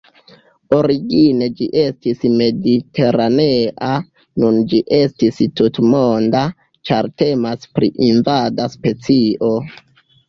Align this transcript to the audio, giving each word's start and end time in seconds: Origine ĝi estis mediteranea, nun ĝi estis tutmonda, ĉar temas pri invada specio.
Origine 0.75 1.49
ĝi 1.57 1.65
estis 1.81 2.23
mediteranea, 2.39 3.89
nun 4.43 4.57
ĝi 4.71 4.79
estis 5.01 5.39
tutmonda, 5.61 6.43
ĉar 6.91 7.11
temas 7.23 7.71
pri 7.77 7.93
invada 8.09 8.69
specio. 8.79 9.57